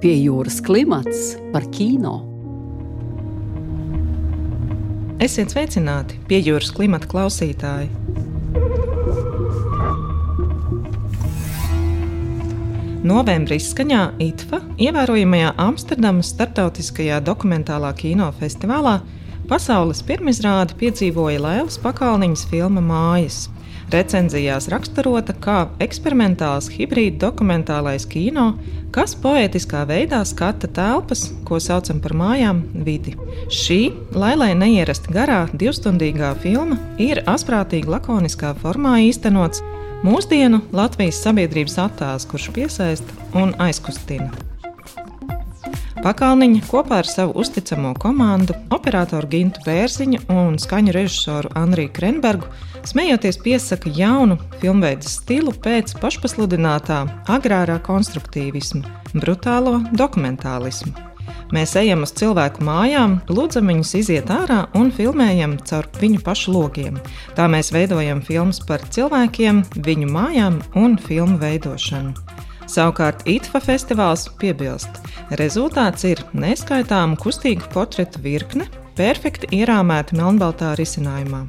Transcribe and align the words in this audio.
Pie 0.00 0.14
jūras 0.16 0.62
klimats 0.64 1.34
par 1.52 1.66
kino. 1.76 2.14
Esiet 5.20 5.52
sveicināti 5.52 6.16
pie 6.24 6.38
jūras 6.40 6.70
klimata 6.72 7.04
klausītāji. 7.10 7.90
Novembrī 13.04 13.60
izskaņā 13.60 14.00
ITFA 14.24 14.62
ievērojamajā 14.86 15.52
Amsterdamas 15.66 16.32
starptautiskajā 16.32 17.20
dokumentālā 17.28 17.92
kino 18.00 18.32
festivālā 18.40 19.02
pasaules 19.52 20.00
pirmizrādi 20.08 20.80
piedzīvoja 20.80 21.44
Lēlas 21.44 21.76
pakalniņas 21.84 22.48
filma 22.48 22.80
Mājas. 22.88 23.50
Recenzijās 23.90 24.68
raksturota 24.70 25.34
kā 25.42 25.64
eksperimentāls 25.82 26.68
hibrīda 26.70 27.24
dokumentālais 27.24 28.04
kino, 28.06 28.52
kas 28.94 29.16
poētiskā 29.18 29.82
veidā 29.88 30.20
skata 30.26 30.70
telpas, 30.76 31.24
ko 31.48 31.58
saucam 31.58 31.98
par 32.02 32.14
mājām, 32.14 32.62
vidi. 32.86 33.16
Šī, 33.50 33.80
lai 34.14 34.36
lai 34.38 34.52
neierasti 34.58 35.14
garā, 35.14 35.40
divstundīgā 35.50 36.36
filma 36.44 36.78
ir 37.02 37.24
asprātīgi 37.30 37.90
lakoniskā 37.90 38.52
formā 38.62 39.00
īstenots 39.08 39.64
mūsdienu 40.06 40.62
Latvijas 40.70 41.18
sabiedrības 41.24 41.80
attēls, 41.88 42.30
kurš 42.30 42.52
piesaista 42.54 43.18
un 43.42 43.56
aizkustina. 43.58 44.49
Pakalniņa 46.00 46.62
kopā 46.64 47.02
ar 47.02 47.08
savu 47.08 47.34
uzticamo 47.42 47.90
komandu, 48.00 48.54
operatoru 48.72 49.28
Gintu 49.28 49.60
Bērziņu 49.66 50.22
un 50.32 50.56
skaņu 50.56 50.94
režisoru 50.96 51.50
Andriju 51.60 51.92
Krenbergu, 51.92 52.48
smejoties 52.88 53.36
piesaka 53.44 53.92
jaunu 53.92 54.38
filmveidu 54.62 55.04
stilu 55.12 55.52
pēc 55.52 55.92
pašpasludinātā 56.00 57.02
agrārā 57.36 57.76
konstruktīvisma, 57.84 58.88
brutālo 59.12 59.76
dokumentālismu. 59.92 60.96
Mēs 61.52 61.76
ejam 61.76 62.08
uz 62.08 62.16
cilvēku 62.16 62.64
mājām, 62.64 63.20
lūdzam 63.28 63.68
viņus 63.68 63.94
iziet 64.00 64.32
ārā 64.32 64.62
un 64.80 64.88
filmējam 64.96 65.58
caur 65.68 65.84
viņu 66.00 66.24
pašu 66.24 66.56
logiem. 66.56 66.96
Tā 67.36 67.44
mēs 67.52 67.74
veidojam 67.76 68.24
filmas 68.24 68.64
par 68.64 68.88
cilvēkiem, 68.88 69.66
viņu 69.84 70.08
mājām 70.16 70.62
un 70.80 70.96
filmu 70.96 71.36
veidošanu. 71.44 72.48
Savukārt 72.70 73.24
ITFA 73.26 73.58
festivāls 73.64 74.28
piebilst, 74.38 75.00
rezultāts 75.40 76.04
ir 76.06 76.20
neskaitāmu 76.38 77.18
kustīgu 77.18 77.66
portretu 77.74 78.22
virkne, 78.22 78.68
perfekti 78.98 79.48
ierāmēta 79.58 80.14
melnbaltā 80.18 80.76
risinājumā. 80.78 81.46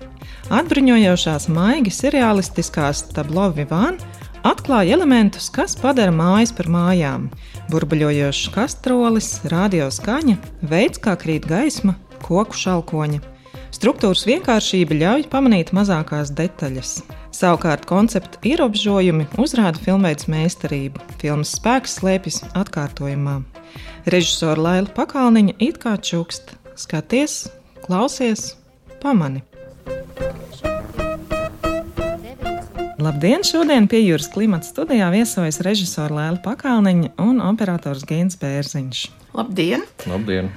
Atbruņojošās, 0.52 1.46
maigi 1.54 1.94
surrealistiskās 1.94 3.04
tablo 3.14 3.52
vivāna 3.54 4.02
atklāja 4.48 4.98
elementus, 4.98 5.52
kas 5.54 5.78
padara 5.78 6.14
mājas 6.16 6.54
par 6.58 6.70
mājām. 6.74 7.30
Burbuļojošs 7.70 8.50
kastrolis, 8.56 9.30
radioskaņa, 9.52 10.40
veids, 10.72 11.02
kā 11.04 11.14
krīt 11.22 11.46
gaisma, 11.50 11.96
koku 12.26 12.58
šalkoņa. 12.58 13.22
Struktūras 13.72 14.26
vienkāršība 14.28 14.98
ļauj 15.00 15.26
pamanīt 15.32 15.72
mazākās 15.76 16.34
detaļas. 16.36 16.98
Savukārt 17.32 17.86
koncepta 17.88 18.42
ierobežojumi 18.46 19.30
uzrāda 19.40 19.80
filmveids 19.80 20.28
meistarību. 20.32 21.00
Filmas 21.22 21.54
spēks 21.56 21.96
slēpjas 22.02 22.42
atkārtojumā. 22.60 23.40
Režisora 24.12 24.60
Laila 24.60 24.92
Pakalniņa 24.92 25.56
it 25.64 25.80
kā 25.80 25.96
čukst: 25.96 26.52
skaties, 26.76 27.46
klausies, 27.86 28.58
pamani! 29.00 29.46
Labdien! 33.02 33.42
Šodien 33.48 33.88
pie 33.90 34.04
jūras 34.04 34.28
klimata 34.30 34.68
studijā 34.68 35.08
viesojas 35.14 35.62
režisora 35.66 36.20
Lēla 36.20 36.42
Pakalniņa 36.44 37.16
un 37.24 37.40
operators 37.42 38.04
Gins 38.06 38.38
Bērziņš. 38.42 39.06
Labdien! 39.34 39.88
Labdien! 40.12 40.52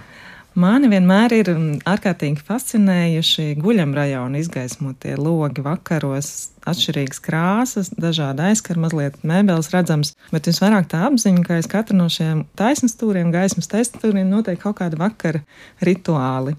Mani 0.55 0.87
vienmēr 0.87 1.33
ir 1.35 1.49
mm, 1.51 1.81
ārkārtīgi 1.91 2.45
fascinējuši 2.47 3.57
guļamrajona 3.59 4.39
izgaismotie 4.39 5.17
logi 5.19 5.65
vakaros, 5.67 6.29
atšķirīgas 6.71 7.19
krāsas, 7.25 7.91
dažādi 7.99 8.45
aizskari, 8.53 8.79
mazliet 8.85 9.17
mēbeles 9.27 9.73
redzams, 9.75 10.13
bet 10.31 10.47
visvairāk 10.47 10.87
tā 10.93 11.01
apziņa, 11.09 11.43
ka 11.43 11.57
aiz 11.59 11.67
katra 11.73 11.99
no 11.99 12.07
šiem 12.07 12.45
taisnstūriem, 12.55 13.33
gaismas 13.35 13.67
teststūriem 13.73 14.31
notiek 14.31 14.61
kaut 14.63 14.79
kāda 14.79 15.01
vakara 15.01 15.43
rituāli. 15.83 16.55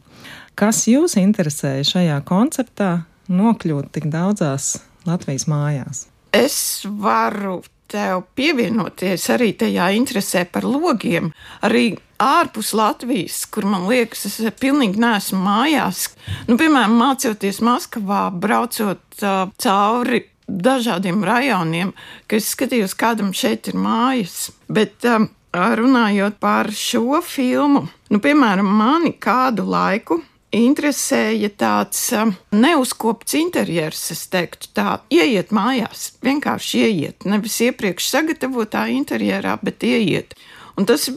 Kas 0.59 0.83
jūs 0.91 1.15
interesēja 1.21 1.87
šajā 1.93 2.19
konceptā 2.27 2.89
nokļūt 3.31 3.93
tik 3.95 4.09
daudzās 4.11 4.73
Latvijas 5.07 5.47
mājās? 5.47 6.03
Es 6.35 6.83
varu 6.83 7.61
tev 7.91 8.25
pievienoties 8.37 9.29
arī 9.33 9.51
tajā 9.57 9.91
interesē 9.97 10.45
par 10.49 10.65
logiem. 10.67 11.31
Arī 11.65 11.95
ārpus 12.21 12.73
Latvijas, 12.77 13.43
kur 13.51 13.67
man 13.67 13.87
liekas, 13.89 14.25
es 14.29 14.59
pilnīgi 14.61 15.01
neesmu 15.01 15.41
mājās. 15.43 16.07
Nu, 16.47 16.57
piemēram, 16.59 16.95
mācoties 16.99 17.61
Maskavā, 17.65 18.27
braucot 18.31 19.23
uh, 19.23 19.49
cauri 19.61 20.25
dažādiem 20.45 21.23
rajoniem, 21.25 21.93
ka 22.29 22.37
es 22.37 22.51
skatījos, 22.53 22.93
kādam 22.97 23.33
šeit 23.35 23.71
ir 23.71 23.79
mājas. 23.81 24.51
Bet 24.69 25.05
um, 25.09 25.27
runājot 25.55 26.39
par 26.39 26.71
šo 26.75 27.21
filmu, 27.25 27.87
nu, 28.11 28.21
piemēram, 28.21 28.69
mani 28.69 29.15
kādu 29.19 29.65
laiku 29.69 30.21
interesēja 30.55 31.49
tāds 31.59 31.99
um, 32.15 32.33
neuzkopts 32.55 33.35
interjers, 33.39 34.01
es 34.13 34.25
teiktu, 34.31 34.69
tā, 34.77 34.99
ieiet 35.13 35.51
mājās, 35.55 36.13
vienkārši 36.25 36.83
ieiet, 36.87 37.27
nevis 37.29 37.57
iepriekš 37.65 38.09
sagatavotā 38.13 38.85
interjerā, 38.93 39.57
bet 39.63 39.83
ieiet. 39.87 40.35
Un 40.75 40.85
tas 40.87 41.07
ir 41.07 41.15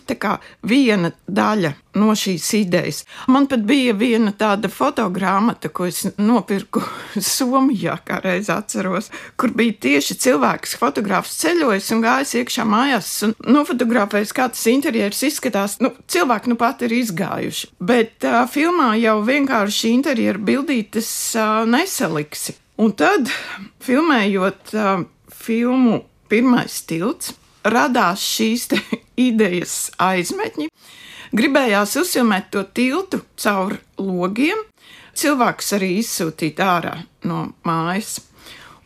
viena 0.63 1.11
daļa 1.27 1.73
no 1.99 2.13
šīs 2.15 2.47
idejas. 2.61 3.01
Man 3.27 3.49
pat 3.51 3.65
bija 3.67 3.95
viena 3.99 4.31
tāda 4.31 4.71
fotogrāfija, 4.71 5.71
ko 5.75 5.89
es 5.89 6.05
nopirku 6.19 6.83
Somijā, 7.33 7.97
kā 8.07 8.21
reiz 8.23 8.51
atceros, 8.55 9.11
kur 9.37 9.55
bija 9.59 9.75
tieši 9.89 10.19
cilvēks, 10.23 10.77
fotografs 10.79 11.35
ceļojis 11.43 11.91
un 11.97 12.05
gājis 12.05 12.37
iekšā 12.43 12.67
mājās 12.69 13.11
un 13.27 13.35
nofotografējis, 13.59 14.35
kā 14.37 14.49
tas 14.53 14.67
interjers 14.71 15.25
izskatās. 15.27 15.79
Nu, 15.83 15.91
cilvēki 16.07 16.53
nu 16.53 16.59
pat 16.61 16.85
ir 16.87 16.95
izgājuši, 17.01 17.73
bet 17.83 18.29
uh, 18.29 18.45
filmā 18.51 18.93
jau 19.01 19.19
vienkārši 19.27 19.95
interjeru 19.97 20.45
bildītes 20.53 21.11
uh, 21.39 21.65
nesaliksi. 21.69 22.55
Un 22.79 22.95
tad, 22.95 23.27
filmējot 23.83 24.77
uh, 24.79 25.03
filmu 25.35 26.05
Pirmais 26.29 26.83
tilts, 26.85 27.33
radās 27.65 28.25
šīs 28.25 28.69
idejas 29.29 29.77
aizmetņi. 30.03 30.69
Gribējās 31.37 31.97
uzfilmēt 32.01 32.49
to 32.55 32.63
tiltu 32.75 33.21
caur 33.37 33.77
logiem, 34.01 34.61
cilvēks 35.19 35.75
arī 35.77 35.99
izsūtīt 36.01 36.61
ārā 36.65 36.95
no 37.29 37.49
mājas. 37.69 38.19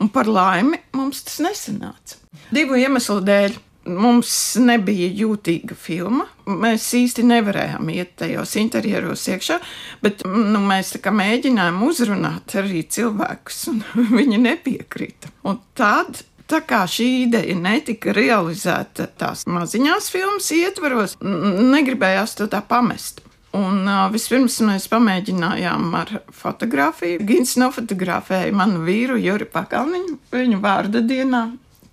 Un 0.03 0.11
par 0.11 0.27
laimi 0.27 0.81
mums 0.97 1.23
tas 1.23 1.39
nesanāca. 1.45 2.19
Divu 2.53 2.81
iemeslu 2.81 3.21
dēļ. 3.25 3.61
Mums 3.83 4.31
nebija 4.63 5.09
jūtīga 5.11 5.75
filma. 5.75 6.29
Mēs 6.47 6.85
īsti 6.95 7.25
nevarējām 7.27 7.89
iet 7.91 8.13
tajos 8.21 8.53
interjeros 8.61 9.25
iekšā, 9.33 9.57
bet 10.05 10.23
nu, 10.23 10.61
mēs 10.63 10.93
mēģinājām 11.03 11.81
uzrunāt 11.83 12.55
arī 12.63 12.85
cilvēkus, 12.87 13.59
un 13.73 13.83
viņi 14.19 14.39
nepiekrita. 14.45 15.33
Un 15.51 15.59
tad 15.75 16.23
Tā 16.53 16.59
kā 16.69 16.83
šī 16.85 17.07
ideja 17.23 17.55
netika 17.57 18.13
realizēta 18.13 19.07
tās 19.17 19.47
maziņās 19.49 20.11
filmas 20.13 20.51
ietvaros, 20.53 21.15
negribējās 21.25 22.37
to 22.37 22.45
tā 22.53 22.61
pamest. 22.69 23.23
Un 23.57 23.87
uh, 23.89 24.03
vispirms 24.13 24.59
mēs 24.65 24.85
pamēģinājām 24.93 25.87
ar 25.97 26.13
fotografiju. 26.37 27.23
Gins 27.29 27.55
nofotografēja 27.61 28.53
manu 28.57 28.85
vīru 28.85 29.17
Juri 29.21 29.49
Pakalniņu 29.49 30.19
viņa 30.33 30.61
vārda 30.61 31.01
dienā 31.05 31.43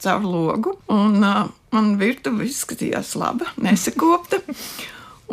caur 0.03 0.27
logu. 0.27 0.75
Un 0.91 1.23
uh, 1.23 1.41
man 1.75 1.91
virtuve 1.99 2.47
izskatījās 2.47 3.15
laba, 3.19 3.53
nesakopta. 3.63 4.41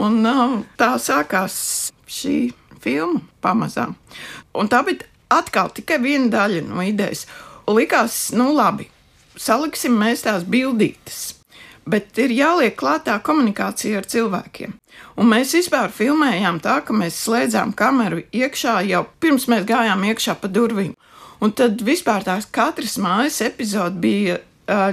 Un 0.02 0.22
uh, 0.22 0.58
tā 0.78 0.94
sākās 1.02 1.60
šī 2.06 2.38
filma 2.82 3.22
pamazām. 3.42 3.98
Un 4.54 4.70
tā 4.70 4.86
bija 4.86 5.06
atkal 5.34 5.74
tikai 5.74 5.98
viena 6.02 6.30
daļa 6.38 6.66
no 6.70 6.82
idejas. 6.86 7.26
Likās, 7.66 8.28
nu 8.38 8.52
labi, 8.54 8.86
saliksim 9.36 9.96
mēs 10.00 10.24
tās 10.26 10.46
bildītes. 10.48 11.34
Bet 11.86 12.18
ir 12.18 12.34
jāliek 12.34 12.74
klātā 12.74 13.20
komunikācija 13.22 14.00
ar 14.00 14.08
cilvēkiem. 14.10 14.74
Un 15.16 15.30
mēs 15.30 15.54
vispār 15.54 15.92
filmējām 15.94 16.58
tā, 16.64 16.80
ka 16.82 16.96
mēs 16.96 17.20
slēdzām 17.28 17.72
kameru 17.78 18.24
iekšā 18.34 18.80
jau 18.88 19.04
pirms 19.22 19.46
mēs 19.52 19.64
gājām 19.68 20.02
iekšā 20.10 20.34
pa 20.40 20.50
durvīm. 20.50 20.96
Un 21.40 21.52
tad 21.52 21.82
vispār 21.84 22.24
tās 22.26 22.48
katras 22.50 22.96
mājas 22.98 23.42
epizode 23.44 24.00
bija 24.02 24.40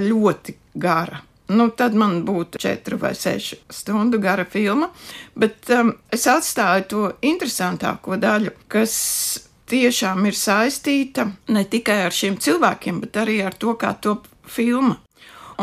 ļoti 0.03 0.57
gara. 0.75 1.23
Nu, 1.53 1.67
tad 1.75 1.95
man 1.99 2.21
būtu 2.25 2.59
četru 2.61 2.97
vai 3.01 3.11
sešu 3.19 3.57
stundu 3.69 4.17
gara 4.23 4.45
filma, 4.47 4.87
bet 5.35 5.67
um, 5.75 5.91
es 6.11 6.23
atstāju 6.31 6.85
to 6.89 7.01
interesantāko 7.27 8.15
daļu, 8.17 8.53
kas 8.71 8.93
tiešām 9.69 10.23
ir 10.29 10.37
saistīta 10.39 11.27
ne 11.51 11.65
tikai 11.67 11.99
ar 12.05 12.15
šiem 12.15 12.39
cilvēkiem, 12.41 13.01
bet 13.03 13.19
arī 13.25 13.41
ar 13.43 13.57
to, 13.59 13.75
kā 13.79 13.91
top 14.01 14.29
filma. 14.49 14.97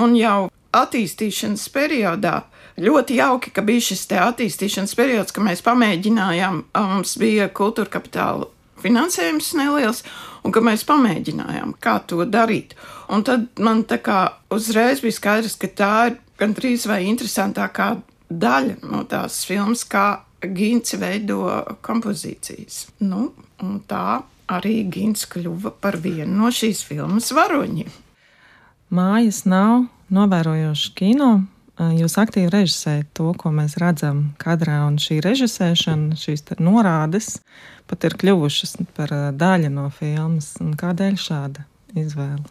Un 0.00 0.15
jau 0.19 0.49
attīstīšanas 0.77 1.67
periodā 1.75 2.37
ļoti 2.81 3.19
jauki, 3.19 3.53
ka 3.55 3.65
bija 3.67 3.91
šis 3.91 4.06
attīstīšanas 4.15 4.97
periods, 4.99 5.35
ka 5.35 5.43
mēs 5.44 5.65
pamēģinājām, 5.67 6.65
mums 6.77 7.17
bija 7.21 7.50
kultūra 7.53 7.91
kapitāla 7.99 8.49
finansējums 8.81 9.53
neliels, 9.59 10.03
un 10.44 10.55
ka 10.55 10.62
mēs 10.65 10.87
pamēģinājām, 10.88 11.75
kā 11.82 11.99
to 12.09 12.25
darīt. 12.25 12.75
Un 13.12 13.25
tad 13.27 13.49
man 13.61 13.85
tā 13.88 14.00
kā 14.05 14.23
uzreiz 14.55 15.03
bija 15.05 15.19
skaidrs, 15.19 15.59
ka 15.61 15.69
tā 15.69 15.94
ir 16.11 16.19
gandrīz 16.41 16.87
vai 16.88 17.03
interesantākā 17.11 17.93
daļa 18.31 18.81
no 18.88 19.05
tās 19.11 19.44
filmas, 19.49 19.85
kā 19.85 20.25
Gīns 20.41 20.94
veido 20.97 21.43
kompozīcijas. 21.85 22.87
Nu, 23.05 23.26
un 23.61 23.81
tā 23.85 24.23
arī 24.49 24.79
Gīns 24.88 25.26
kļuva 25.29 25.75
par 25.83 25.99
vienu 26.00 26.33
no 26.38 26.49
šīs 26.55 26.81
filmas 26.88 27.29
varoņiem. 27.37 27.91
Mājas 28.91 29.45
nav 29.47 29.85
novērojošs 30.11 30.93
kino. 30.99 31.31
Jūs 31.81 32.19
aktīvi 32.21 32.51
režisējat 32.53 33.13
to, 33.17 33.31
ko 33.39 33.53
mēs 33.55 33.79
redzam 33.81 34.33
kadrā, 34.43 34.83
un 34.89 34.99
šī 35.01 35.21
režisēšana, 35.25 36.19
šīs 36.19 36.45
norādes 36.61 37.39
pat 37.89 38.05
ir 38.07 38.17
kļuvušas 38.21 38.77
par 38.97 39.15
daļu 39.39 39.71
no 39.73 39.87
filmas. 39.95 40.53
Un 40.61 40.75
kādēļ 40.79 41.17
šāda 41.23 41.65
izvēle? 41.95 42.45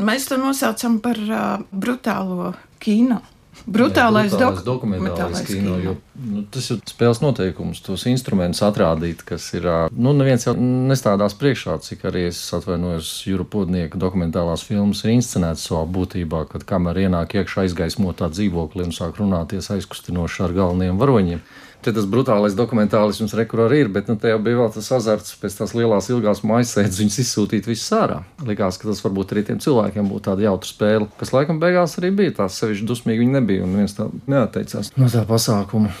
Mēs 0.00 0.30
to 0.30 0.38
nosaucam 0.40 0.96
par 1.04 1.18
uh, 1.26 1.66
brutālo 1.70 2.54
kino. 2.80 3.20
Brutālais, 3.66 4.32
Jā, 4.32 4.38
brutālais 4.38 4.64
dokumentālais 4.66 5.42
kino, 5.46 5.76
kino. 5.76 5.78
Jo, 5.84 5.94
nu, 6.24 6.42
tas 6.52 6.70
ir 6.72 6.80
spēles 6.88 7.20
noteikums, 7.22 7.82
tos 7.84 8.06
instrumentus 8.10 8.62
atrādīt, 8.66 9.24
kas 9.26 9.48
ir. 9.58 9.68
Nu, 9.92 10.14
neviens 10.16 10.46
jau 10.46 10.54
nestādās 10.56 11.36
priekšā, 11.40 11.76
cik 11.84 12.06
arī 12.10 12.26
es 12.30 12.40
atvainojos 12.56 13.10
Jūra 13.28 13.46
Podnieka 13.48 14.00
dokumentālās 14.00 14.64
filmas 14.66 15.04
ir 15.04 15.14
inscenētas 15.16 15.66
savā 15.68 15.84
būtībā, 15.90 16.44
kad 16.52 16.66
kamera 16.68 17.06
ienāk 17.06 17.36
iekšā 17.40 17.66
aizgaismotā 17.66 18.30
dzīvoklī 18.32 18.88
un 18.88 18.96
sāk 18.96 19.20
runāties 19.20 19.72
aizkustinoši 19.76 20.46
ar 20.46 20.56
galvenajiem 20.56 21.00
varoņiem. 21.00 21.44
Te 21.80 21.94
tas 21.96 22.04
brutālais 22.04 22.52
dokumentālisms 22.56 23.32
rekur 23.38 23.64
arī 23.64 23.78
ir, 23.86 23.90
bet 23.92 24.10
nu, 24.10 24.18
jau 24.20 24.40
bija 24.44 24.58
vēl 24.58 24.70
tas 24.74 24.90
azarts 24.98 25.32
pēc 25.40 25.56
tās 25.62 25.72
lielās, 25.72 26.10
ilgās 26.12 26.42
maisēdes, 26.44 27.00
viņus 27.00 27.18
izsūtīt 27.24 27.70
visus 27.70 27.88
ārā. 27.96 28.20
Likās, 28.44 28.76
ka 28.76 28.90
tas 28.90 29.00
varbūt 29.06 29.32
arī 29.32 29.46
tiem 29.48 29.62
cilvēkiem 29.64 30.12
būtu 30.12 30.26
tāda 30.28 30.44
jautra 30.44 30.68
spēle, 30.68 31.08
kas 31.20 31.32
laikam 31.32 31.62
beigās 31.62 31.96
arī 31.96 32.12
bija 32.20 32.36
tās 32.42 32.60
sevišķi 32.60 32.88
dusmīgi 32.90 33.24
viņi 33.24 33.36
nebija 33.38 33.64
un 33.64 33.76
viens 33.80 33.96
tā 33.96 34.10
neatteicās 34.28 34.92
no 35.00 35.08
tā 35.08 35.24
pasākuma. 35.28 35.94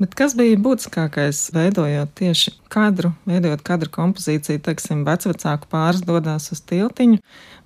Bet 0.00 0.14
kas 0.16 0.32
bija 0.32 0.56
būtiskākais, 0.56 1.50
veidojot 1.52 2.14
tieši 2.16 2.54
kadru, 2.72 3.10
veidojot 3.28 3.60
kadru 3.66 3.90
kompozīciju, 3.92 4.62
teiksim, 4.64 5.02
vecāku 5.04 5.68
pāris 5.68 6.00
dodas 6.06 6.46
uz 6.54 6.62
tiltiņu, 6.70 7.18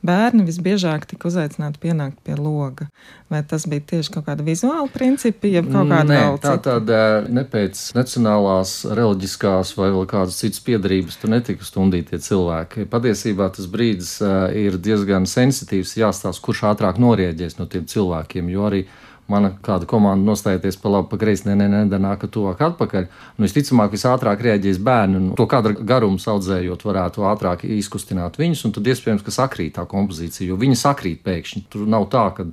bērni 0.02 0.42
visbiežāk 0.48 1.06
tika 1.06 1.28
uzaicināti 1.31 1.78
pienākt 1.84 2.19
pie 2.26 2.34
loga. 2.34 2.88
Vai 3.31 3.44
tas 3.46 3.69
bija 3.70 3.84
tieši 3.92 4.16
kaut 4.16 4.26
kāda 4.26 4.42
vizuāla 4.46 4.90
principa, 4.90 5.46
jeb 5.46 5.70
kaut 5.70 5.92
kāda 5.92 6.08
Nē, 6.10 6.25
tā 6.42 6.56
tāda 6.64 6.98
ne 7.31 7.46
pēc 7.54 7.84
nacionālās, 7.94 8.75
reliģiskās 8.98 9.76
vai 9.78 9.92
vēl 9.94 10.10
kādas 10.10 10.42
citas 10.42 10.58
piedarības 10.66 11.22
tur 11.22 11.37
netika 11.37 11.70
stundītie 11.70 12.19
cilvēki. 12.19 12.88
Patiesībā 12.90 13.46
tas 13.54 13.70
brīdis 13.70 14.16
uh, 14.26 14.48
ir 14.50 14.82
diezgan 14.82 15.30
sensitīvs, 15.30 15.94
jāstāsta, 16.02 16.42
kurš 16.42 16.66
ātrāk 16.75 16.98
norieģēs 16.98 17.60
no 17.62 17.70
tiem 17.70 17.87
cilvēkiem, 17.94 18.50
jo 18.50 18.66
arī 18.72 18.87
mana 19.31 19.50
kāda 19.65 19.87
komanda 19.88 20.26
nostājieties 20.29 20.76
pa 20.81 20.93
labi, 20.93 21.09
pa 21.11 21.19
kreisi, 21.21 21.47
ne, 21.49 21.56
ne, 21.56 21.85
ne 21.88 22.00
nāk 22.00 22.26
tuvāk 22.32 22.61
atpakaļ. 22.69 23.09
Nu, 23.38 23.47
visticamāk, 23.47 23.94
visātrāk 23.94 24.43
reaģēs 24.44 24.81
bērni, 24.85 25.21
un 25.21 25.31
to 25.38 25.47
kadra 25.50 25.73
garumu 25.75 26.21
audzējot, 26.21 26.85
varētu 26.85 27.25
ātrāk 27.31 27.65
izkustināt 27.79 28.38
viņus, 28.41 28.67
un 28.69 28.76
tad 28.76 28.93
iespējams, 28.93 29.25
ka 29.25 29.35
sakrīt 29.35 29.76
tā 29.79 29.87
kompozīcija, 29.88 30.50
jo 30.50 30.61
viņi 30.61 30.81
sakrīt 30.81 31.25
pēkšņi. 31.25 31.65
Tur 31.73 31.88
nav 31.91 32.09
tā, 32.12 32.26
ka 32.37 32.49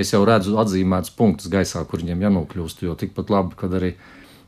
es 0.00 0.12
jau 0.12 0.22
redzu 0.28 0.58
atzīmētus 0.60 1.16
punktus 1.16 1.52
gaisā, 1.52 1.84
kur 1.88 2.04
viņiem 2.04 2.26
jānokļūst, 2.28 2.84
jo 2.84 2.96
tikpat 3.00 3.32
labi, 3.32 3.56
kad 3.60 3.80
arī 3.80 3.94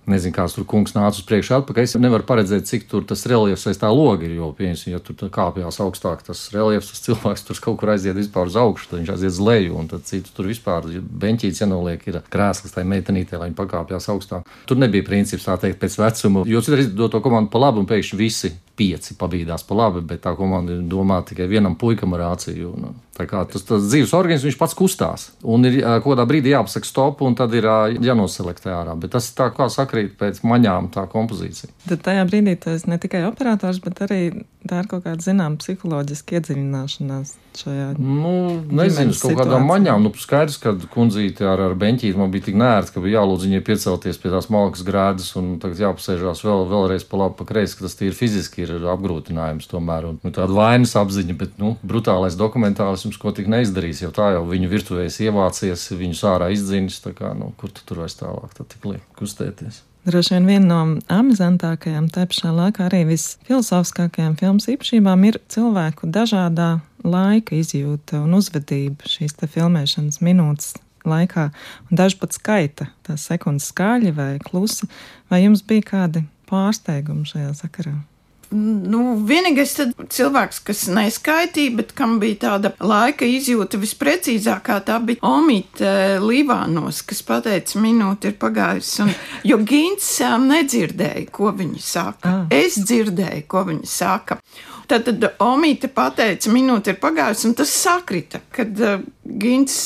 Nezinu, 0.02 0.34
kāds 0.34 0.56
tur 0.56 0.64
kungs 0.66 0.96
nāca 0.96 1.14
uz 1.14 1.26
priekšu 1.28 1.54
atpakaļ. 1.60 1.84
Es 1.86 1.94
nevaru 1.94 2.26
paredzēt, 2.26 2.66
cik 2.66 2.88
tur 2.90 3.04
tas 3.06 3.22
reliefs 3.30 3.68
aiz 3.70 3.78
tā 3.78 3.86
loga 3.94 4.26
ir. 4.26 4.32
Jo, 4.34 4.48
piemēram, 4.58 4.90
ja 4.90 4.98
tur 4.98 5.30
kāpjas 5.30 5.78
augstāk 5.84 6.24
tas 6.26 6.40
reliefs, 6.50 6.90
tas 6.90 7.04
cilvēks 7.04 7.46
tur 7.46 7.60
kaut 7.62 7.78
kur 7.78 7.92
aiziet 7.94 8.18
vispār 8.18 8.50
uz 8.50 8.58
augšu, 8.58 8.88
tad 8.90 8.98
viņš 8.98 9.12
aiziet 9.14 9.30
uz 9.30 9.38
leju, 9.46 9.76
un 9.78 9.92
tad 9.92 10.02
citu 10.08 10.34
tur 10.34 10.50
vispār 10.50 10.90
beņķīts 11.22 11.62
jānoliek 11.62 12.02
ir 12.10 12.18
krēsls 12.34 12.74
tai 12.74 12.82
meitenītei, 12.90 13.38
lai 13.38 13.52
viņa 13.52 13.60
pakāpjas 13.62 14.10
augstāk. 14.10 14.50
Tur 14.66 14.82
nebija 14.82 15.06
princips 15.06 15.46
tā 15.46 15.54
teikt 15.62 15.78
pēc 15.84 16.00
vecuma, 16.02 16.42
jo 16.50 16.66
citreiz 16.66 16.90
dod 16.90 17.14
to 17.14 17.22
komandu 17.22 17.54
pa 17.54 17.62
labi 17.62 17.84
un 17.84 17.90
pēkšņi 17.90 18.18
visi 18.18 18.50
pieci 18.76 19.16
pabīdās 19.18 19.64
pa 19.68 19.76
labi, 19.76 20.02
bet 20.06 20.22
tā 20.24 20.32
komanda 20.36 20.74
ir 20.74 20.84
domāta 20.88 21.32
tikai 21.32 21.48
vienam 21.50 21.76
puikam 21.78 22.14
ar 22.16 22.24
rāciju. 22.26 22.72
Un, 22.72 22.94
tā 23.16 23.26
kā 23.28 23.42
tas, 23.48 23.64
tas 23.68 23.84
dzīves 23.84 24.14
organisms, 24.16 24.48
viņš 24.48 24.58
pats 24.60 24.76
kustās. 24.78 25.26
Un 25.44 25.68
ir 25.68 25.78
kaut 25.84 26.14
kādā 26.14 26.26
brīdī 26.28 26.54
jāpasaka 26.54 26.88
stop, 26.88 27.20
un 27.26 27.36
tad 27.38 27.52
ir 27.58 27.68
jānoselektē 28.02 28.72
ārā. 28.72 28.96
Bet 28.98 29.12
tas 29.16 29.28
tā 29.36 29.50
kā 29.54 29.68
sakrīt 29.92 30.16
pēc 30.16 30.40
maņām 30.48 30.88
tā 30.94 31.04
kompozīcija. 31.12 31.70
Tad 31.88 32.02
tajā 32.06 32.24
brīdī 32.28 32.56
tas 32.56 32.86
ne 32.88 32.98
tikai 32.98 33.26
operators, 33.28 33.80
bet 33.84 34.00
arī 34.06 34.20
tā 34.68 34.82
ir 34.82 34.88
kaut 34.90 35.04
kāda 35.06 35.24
zināma 35.24 35.58
psiholoģiska 35.60 36.38
iedziļināšanās 36.38 37.32
šajā. 37.58 37.86
Nu, 37.98 38.32
nezinu, 38.72 39.14
kaut 39.18 39.36
kādām 39.40 39.66
maņām. 39.68 40.04
Nu, 40.06 40.12
skaidrs, 40.18 40.58
ka 40.62 40.72
kundzīte 40.92 41.46
ar, 41.48 41.60
ar 41.66 41.76
beņķīti 41.78 42.18
man 42.18 42.32
bija 42.32 42.46
tik 42.48 42.56
nērts, 42.60 42.92
ka 42.94 43.02
bija 43.04 43.20
jālūdz 43.20 43.46
viņai 43.48 43.62
piecelties 43.66 44.20
pie 44.22 44.32
tās 44.32 44.48
malkas 44.52 44.84
grēdas 44.86 45.28
un 45.40 45.52
tagad 45.62 45.84
jāpasēžās 45.84 46.42
vēl, 46.46 46.64
vēlreiz 46.72 47.06
pa 47.08 47.20
labi, 47.24 47.38
pa 47.40 47.48
kreisi, 47.52 47.78
ka 47.78 47.86
tas 47.86 47.98
tīri 48.00 48.16
fiziski 48.16 48.64
ir 48.64 48.88
apgrūtinājums 48.94 49.70
tomēr. 49.70 50.08
Un, 50.12 50.18
nu, 50.24 50.34
tāda 50.34 50.56
vainas 50.56 50.96
apziņa, 50.98 51.38
bet, 51.44 51.54
nu, 51.62 51.74
brutālais 51.84 52.38
dokumentālisms, 52.40 53.20
ko 53.20 53.34
tik 53.36 53.50
neizdarīs, 53.52 54.04
jo 54.06 54.12
tā 54.14 54.32
jau 54.38 54.44
viņu 54.48 54.72
virtuvēs 54.72 55.20
ievācies, 55.28 55.90
viņus 55.92 56.26
ārā 56.32 56.52
izdzinis, 56.56 57.02
tā 57.04 57.14
kā, 57.16 57.34
nu, 57.38 57.52
kur 57.60 57.74
tu 57.74 57.84
tur 57.88 58.04
vairs 58.06 58.18
tālāk, 58.20 58.54
tad 58.56 58.72
tik 58.72 58.92
liek 58.94 59.08
kustēties. 59.18 59.84
Droši 60.02 60.34
vien 60.34 60.48
viena 60.50 60.66
no 60.66 60.78
amizantākajām, 61.14 62.08
te 62.10 62.24
pašā 62.26 62.50
laikā 62.50 62.88
arī 62.88 63.04
visfilozofiskākajām 63.12 64.34
filmas 64.40 64.66
īpašībām 64.72 65.28
ir 65.28 65.38
cilvēku 65.52 66.10
dažādā 66.10 66.80
laika 67.06 67.54
izjūta 67.54 68.24
un 68.24 68.34
uzvedība 68.34 69.06
šīs 69.06 69.38
filmēšanas 69.38 70.18
minūtes 70.26 70.74
laikā. 71.06 71.48
Un 71.86 72.02
daži 72.02 72.18
pat 72.18 72.34
skaita 72.34 72.90
tās 73.06 73.28
sekundes 73.30 73.70
skaļi 73.70 74.14
vai 74.18 74.32
klusi. 74.42 74.90
Vai 75.30 75.44
jums 75.44 75.62
bija 75.62 75.86
kādi 75.94 76.26
pārsteigumi 76.50 77.22
šajā 77.22 77.54
sakarā? 77.62 78.00
Nu, 78.52 79.02
vienīgais 79.26 79.72
cilvēks, 80.12 80.60
kas 80.66 80.82
neskaitīja, 80.92 81.72
bet 81.78 81.94
kam 81.96 82.18
bija 82.20 82.38
tāda 82.46 82.72
laika 82.84 83.24
izjūta 83.28 83.80
visprecīzākā, 83.80 84.76
tā 84.86 84.98
bija 85.04 85.22
Omīte 85.24 85.92
Līvānos, 86.20 87.00
kas 87.08 87.22
pateica, 87.26 87.80
minūte 87.82 88.32
ir 88.32 88.36
pagājusi. 88.42 89.06
Un, 89.06 89.14
jo 89.48 89.58
Gīns 89.64 90.10
nedzirdēja, 90.42 91.24
ko 91.32 91.54
viņi 91.56 91.80
saka. 91.82 92.28
Ah. 92.28 92.44
Es 92.52 92.76
dzirdēju, 92.82 93.46
ko 93.48 93.64
viņi 93.70 93.88
saka. 93.88 94.38
Tad, 94.90 95.08
tad 95.08 95.30
Omīte 95.40 95.88
pateica, 95.92 96.52
minūte 96.52 96.92
ir 96.92 97.00
pagājusi, 97.00 97.48
un 97.48 97.56
tas 97.62 97.72
sakrita, 97.72 98.42
kad 98.52 98.84
uh, 98.84 99.00
Gīns 99.24 99.78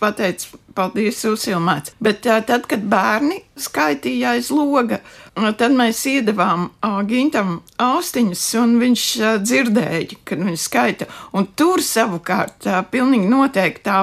pateica, 0.00 0.58
paldies, 0.76 1.20
uzfilmēts. 1.28 1.94
Bet 2.02 2.22
tad, 2.24 2.66
kad 2.70 2.86
bērni 2.90 3.42
skaitīja 3.60 4.34
aiz 4.36 4.50
loga, 4.54 5.00
tad 5.34 5.76
mēs 5.76 6.02
iedavām 6.10 6.70
Gintam 7.10 7.60
austiņas, 7.80 8.46
un 8.62 8.78
viņš 8.82 9.06
dzirdēja, 9.44 10.20
kad 10.28 10.42
viņš 10.46 10.66
skaita. 10.66 11.10
Un 11.36 11.50
tur 11.56 11.84
savukārt 11.84 12.68
pilnīgi 12.90 13.30
noteikti 13.30 13.86
tā 13.86 14.00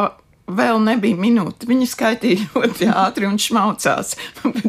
vēl 0.48 0.80
nebija 0.84 1.20
minūte. 1.20 1.68
Viņa 1.70 1.90
skaitīja 1.92 2.48
ļoti 2.56 2.90
ātri 2.94 3.28
un 3.28 3.40
šmaucās. 3.42 4.16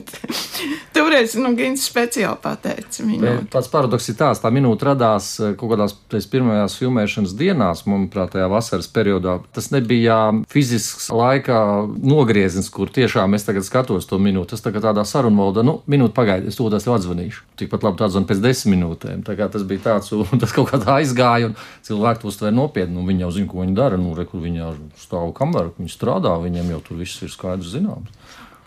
Toreiz 0.95 1.35
nu, 1.43 1.53
Gins 1.59 1.85
speciāli 1.89 2.39
pateica. 2.43 3.05
Pats 3.53 3.71
paradoks 3.73 4.09
ir 4.11 4.17
tāds, 4.19 4.43
tā 4.43 4.51
minūte 4.55 4.89
radās 4.89 5.31
eh, 5.41 5.55
kaut 5.59 5.73
kādās 5.75 5.95
pirmajās 6.33 6.77
filmēšanas 6.81 7.35
dienās, 7.39 7.85
manuprāt, 7.89 8.35
tajā 8.35 8.49
vasaras 8.51 8.91
periodā. 8.93 9.39
Tas 9.55 9.71
nebija 9.75 10.19
fizisks 10.51 11.09
laika 11.15 11.61
nogrieziens, 11.87 12.71
kur 12.75 12.93
tiešām 12.93 13.37
es 13.39 13.47
tagad 13.47 13.67
skatos 13.67 14.09
to 14.11 14.21
minūti. 14.23 14.53
Tas 14.55 14.65
tagad 14.65 14.89
tādā 14.89 15.07
sarunvaldā, 15.09 15.65
nu, 15.67 15.79
minūte 15.91 16.17
pagaidi, 16.17 16.53
es 16.53 16.59
to 16.59 16.69
jau 16.69 16.97
atzvanīšu. 16.97 17.45
Tikpat 17.59 17.87
labi 17.87 18.03
tā 18.03 18.11
zvana 18.13 18.29
pēc 18.29 18.43
desmit 18.45 18.77
minūtēm. 18.77 19.25
Tas 19.25 19.65
bija 19.69 19.85
tāds, 19.87 20.13
un 20.13 20.43
tas 20.43 20.53
kaut 20.55 20.73
kā 20.73 20.81
aizgāja, 20.99 21.51
un 21.51 21.57
cilvēki 21.87 22.23
to 22.23 22.33
uztver 22.33 22.55
nopietni, 22.55 22.99
un 23.01 23.09
viņi 23.09 23.25
jau 23.27 23.33
zina, 23.39 23.51
ko 23.51 23.63
viņi 23.63 23.77
dara, 23.79 23.99
nu, 24.01 24.15
re, 24.17 24.27
kur 24.29 24.43
viņi 24.45 24.73
stāv 25.01 25.33
kamerā 25.37 25.73
viņi 25.79 25.93
strādā, 25.93 26.35
viņiem 26.43 26.73
jau 26.75 26.81
tur 26.85 27.01
viss 27.03 27.23
ir 27.25 27.33
skaidrs 27.33 27.73
zināms. 27.75 28.18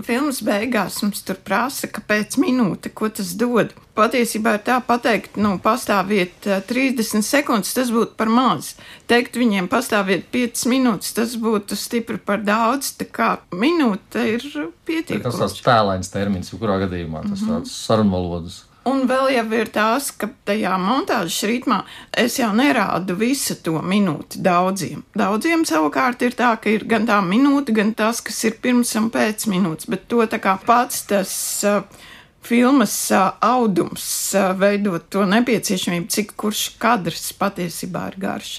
Filmas 0.06 0.42
beigās 0.46 1.02
mums 1.04 1.22
tur 1.28 1.38
prasa, 1.46 1.90
ka 1.92 2.04
pēc 2.08 2.38
minūte, 2.42 2.92
ko 2.94 3.10
tas 3.10 3.34
dod. 3.38 3.74
Patiesībā 3.98 4.56
ir 4.56 4.64
tā 4.66 4.78
pateikt, 4.88 5.36
nu, 5.42 5.58
pastāviet 5.62 6.48
30 6.70 7.26
sekundes, 7.28 7.74
tas 7.76 7.92
būtu 7.94 8.16
par 8.20 8.32
maz. 8.32 8.74
Teikt 9.12 9.36
viņiem 9.40 9.68
pastāviet 9.72 10.30
5 10.34 10.66
minūtes, 10.72 11.14
tas 11.18 11.36
būtu 11.36 11.78
stipri 11.80 12.18
par 12.18 12.42
daudz. 12.48 12.94
Tā 13.00 13.10
kā 13.12 13.30
minūte 13.52 14.26
ir 14.38 14.48
pietiekama. 14.88 15.28
Tas 15.28 15.40
tāds 15.44 15.64
tēlains 15.66 16.14
termins, 16.14 16.54
jebkurā 16.54 16.80
gadījumā 16.88 17.26
tas 17.28 17.42
mm 17.42 17.48
-hmm. 17.48 17.56
tāds 17.58 17.80
sarunvalodas 17.86 18.64
Un 18.90 19.04
vēl 19.06 19.28
jau 19.36 19.44
ir 19.54 19.70
tās, 19.70 20.08
ka 20.18 20.32
tajā 20.50 20.74
montāžas 20.82 21.44
ritmā 21.46 21.84
es 22.18 22.40
jau 22.40 22.50
nerādu 22.58 23.14
visu 23.20 23.54
to 23.62 23.76
minūti 23.86 24.42
daudziem. 24.42 25.04
Daudziem 25.14 25.68
savukārt 25.70 26.24
ir 26.26 26.34
tā, 26.38 26.56
ka 26.58 26.72
ir 26.74 26.88
gan 26.90 27.06
tā 27.06 27.20
minūte, 27.22 27.76
gan 27.78 27.94
tas, 27.94 28.24
kas 28.26 28.40
ir 28.50 28.58
pirms 28.64 28.96
un 28.98 29.12
pēc 29.14 29.46
minūtes, 29.52 29.90
bet 29.92 30.08
to 30.10 30.26
tā 30.26 30.42
kā 30.42 30.58
pats 30.66 31.06
tas. 31.12 31.36
Uh, 31.66 32.08
Filmas 32.42 32.96
uh, 33.14 33.36
audums 33.46 34.04
uh, 34.34 34.48
veidot 34.58 35.04
to 35.14 35.28
nepieciešamību, 35.30 36.08
cik 36.10 36.34
kurš 36.42 36.72
kadrs 36.82 37.28
patiesībā 37.38 38.08
ir 38.10 38.18
garš. 38.24 38.56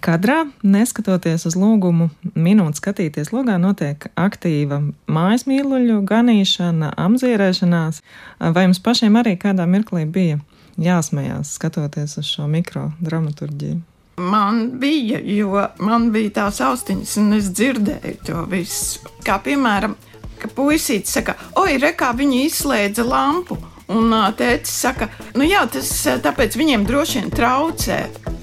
Kadrā, 0.00 0.46
neskatoties 0.64 1.44
uz 1.48 1.56
lūgumu, 1.60 2.08
minūti 2.32 2.80
skatīties 2.80 3.32
logā, 3.34 3.58
notiek 3.60 4.06
aktīva 4.16 4.80
mājas 5.10 5.44
mīluļu 5.50 6.00
ganīšana, 6.08 6.94
apzīrēšanās. 7.04 8.00
Vai 8.40 8.64
jums 8.64 8.80
pašiem 8.80 9.20
arī 9.20 9.36
kādā 9.40 9.66
mirklī 9.68 10.06
bija 10.08 10.40
jāsmējās, 10.80 11.52
skatoties 11.58 12.16
uz 12.22 12.32
šo 12.32 12.48
mikro 12.48 12.88
dramaturģiju? 13.04 13.80
Man 14.20 14.62
bija, 14.80 15.20
jo 15.24 15.66
man 15.80 16.10
bija 16.12 16.32
tās 16.42 16.60
austiņas, 16.64 17.16
un 17.20 17.36
es 17.38 17.52
dzirdēju 17.56 18.16
to 18.24 18.44
visu. 18.48 19.04
Kā 19.24 19.38
piemēram, 19.44 19.96
ka 20.40 20.48
puisītis 20.56 21.12
saka, 21.16 21.36
oi, 21.60 21.76
re, 21.80 21.92
kā 21.96 22.12
viņi 22.16 22.46
izslēdza 22.48 23.04
lampu. 23.04 23.58
Un 23.90 24.12
tēvs 24.38 24.70
saka, 24.70 25.08
nu 25.34 25.42
jā, 25.48 25.64
tas 25.66 25.88
tāpēc 26.22 26.54
viņiem 26.54 26.84
droši 26.86 27.18
vien 27.18 27.32
traucē. 27.34 27.96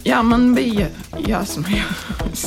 Jā, 0.07 0.21
man 0.23 0.53
bija 0.55 0.87
jāsmējās. 1.19 2.43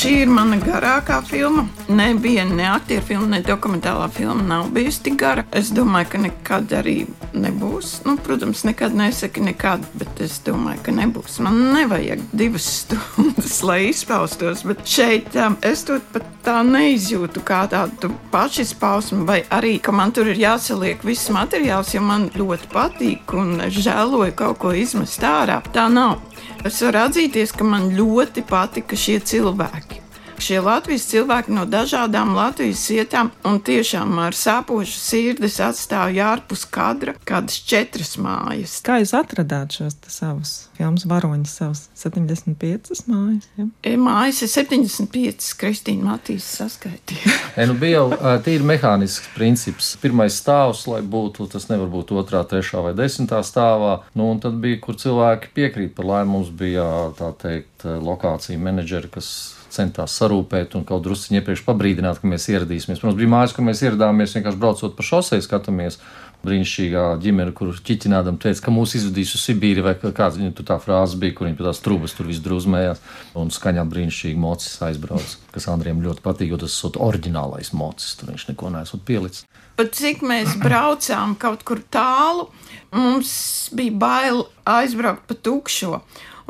Šī 0.00 0.24
ir 0.24 0.32
mana 0.34 0.58
garākā 0.58 1.22
filma. 1.30 1.68
Nebija 1.90 2.44
ne 2.44 2.68
aktieru 2.70 3.02
filma, 3.02 3.26
ne 3.32 3.40
dokumentālā 3.42 4.06
filma. 4.14 4.44
Nav 4.46 4.68
bijusi 4.74 5.02
tik 5.08 5.16
gara. 5.18 5.42
Es 5.50 5.72
domāju, 5.74 6.06
ka 6.12 6.18
nekad 6.22 6.74
arī 6.78 6.94
nebūs. 7.34 7.96
Nu, 8.06 8.14
protams, 8.22 8.62
nekad 8.68 8.94
nesaki 8.94 9.42
nekad, 9.42 9.82
bet 9.98 10.20
es 10.22 10.36
domāju, 10.46 10.84
ka 10.86 10.94
nebūs. 10.94 11.40
Man 11.42 11.58
nevajag 11.74 12.22
divas 12.30 12.68
stundas, 12.84 13.56
lai 13.66 13.80
izpaustos. 13.88 14.62
Bet 14.68 14.84
šeit 14.86 15.34
um, 15.34 15.56
es 15.66 15.82
to 15.88 15.98
pat 16.14 16.28
tā 16.46 16.60
neizjūtu 16.66 17.42
kā 17.46 17.64
tādu 17.72 18.12
pašizpausmu, 18.30 19.24
vai 19.26 19.40
arī, 19.50 19.76
ka 19.82 19.90
man 19.94 20.14
tur 20.14 20.30
ir 20.30 20.38
jāsaliek 20.38 21.02
viss 21.06 21.32
materiāls, 21.34 21.90
jo 21.96 22.04
man 22.06 22.28
ļoti 22.36 22.70
patīk 22.70 23.34
un 23.34 23.56
es 23.66 23.74
žēloju 23.82 24.36
kaut 24.38 24.62
ko 24.62 24.76
izmest 24.78 25.26
ārā. 25.26 25.58
Tā 25.74 25.88
nav. 25.90 26.20
Es 26.62 26.78
varu 26.84 27.02
atzīties, 27.08 27.56
ka 27.56 27.66
man 27.66 27.90
ļoti 27.98 28.46
patika 28.46 28.98
šie 28.98 29.18
cilvēki. 29.26 30.04
Šie 30.40 30.56
Latvijas 30.64 31.04
cilvēki 31.10 31.52
no 31.52 31.66
dažādām 31.68 32.30
Latvijas 32.32 32.86
vietām 32.88 33.28
un 33.44 33.58
tiešām 33.60 34.14
ar 34.24 34.32
sāpošu 34.36 34.96
sirdi 34.96 35.50
atstāja 35.60 36.30
ārpus 36.32 36.62
kadra 36.64 37.12
kādas 37.28 37.58
četras 37.68 38.14
mājas. 38.16 38.78
Kā 38.86 38.96
jūs 39.02 39.12
atradāt 39.18 39.76
šos 39.76 39.98
savus 40.08 40.54
filmas 40.78 41.04
varoņus, 41.10 41.52
savus 41.60 41.82
75 42.00 43.04
mājas? 43.10 43.50
Ja? 43.60 43.68
E, 43.84 43.92
mājas 44.00 44.40
ir 44.46 44.52
75, 44.54 45.50
Kristīna 45.60 46.14
Matīs 46.14 46.48
saskaitīja. 46.56 47.36
e, 47.60 47.68
nu 47.68 47.76
bija 47.76 48.00
jau 48.00 48.40
tīri 48.48 48.64
mehānisks 48.72 49.28
princips. 49.36 49.92
Pirmais 50.00 50.40
stāvs, 50.40 50.86
lai 50.88 51.02
būtu, 51.04 51.50
tas 51.52 51.68
nevar 51.68 51.92
būt 51.92 52.16
otrā, 52.16 52.46
trešā 52.48 52.80
vai 52.88 52.96
desmitā 52.96 53.44
stāvā. 53.44 53.98
Nu, 54.16 54.32
un 54.32 54.40
tad 54.40 54.56
bija, 54.64 54.80
kur 54.80 54.96
cilvēki 54.96 55.52
piekrīt 55.60 55.96
par 56.00 56.08
laimi. 56.14 56.32
Mums 56.32 56.48
bija, 56.56 56.88
tā 57.18 57.34
teikt, 57.36 57.84
lokācija 57.84 58.56
menedžeri, 58.60 59.12
kas 59.12 59.32
centās 59.74 60.16
sarūpēt 60.20 60.74
un 60.78 60.86
kaut 60.88 61.04
drusku 61.04 61.36
iepriekš 61.38 61.62
pabrīdināt, 61.66 62.20
ka 62.20 62.30
mēs 62.30 62.48
ieradīsimies. 62.52 63.00
Protams, 63.02 63.18
bija 63.18 63.32
mājas, 63.32 63.54
kur 63.56 63.66
mēs 63.66 63.82
ieradāmies 63.86 64.34
vienkārši 64.36 64.60
braucot 64.60 64.96
pa 64.98 65.06
šosei, 65.06 65.42
skatāmies. 65.44 66.00
Brīnišķīgā 66.40 67.02
ģimene, 67.20 67.52
kur 67.52 67.74
ķiķinādam 67.84 68.38
teica, 68.40 68.62
ka 68.64 68.72
mūs 68.72 68.94
izvedīs 68.96 69.34
uz 69.36 69.42
Sibīri, 69.44 69.82
vai 69.84 69.92
kāds 70.00 70.38
viņa 70.40 70.64
tā 70.64 70.78
frāze 70.80 71.18
bija, 71.20 71.34
kur 71.36 71.44
viņa 71.46 71.58
pie 71.58 71.66
tās 71.66 71.82
trūkas 71.84 72.14
tur 72.16 72.30
viss 72.30 72.40
drūzmējās. 72.40 73.02
Un 73.36 73.52
skaņā 73.52 73.84
brīnišķīgi 73.90 74.40
mocis 74.40 74.80
aizbrauc, 74.86 75.34
kas 75.52 75.68
Andriem 75.68 76.00
ļoti 76.00 76.24
patīk, 76.24 76.54
jo 76.54 76.62
tas 76.62 76.78
ir 76.80 76.96
oriģinālais 76.96 77.74
mocis, 77.76 78.16
tur 78.16 78.32
viņš 78.32 78.46
neko 78.54 78.72
nesot 78.72 79.04
pielicis. 79.04 79.44
Pat 79.76 79.92
cik 80.00 80.24
mēs 80.24 80.56
braucām 80.64 81.36
kaut 81.36 81.66
kur 81.68 81.84
tālu, 81.92 82.48
mums 82.96 83.34
bija 83.76 84.00
bail 84.00 84.44
aizbraukt 84.64 85.28
pa 85.28 85.36
tukšo. 85.36 86.00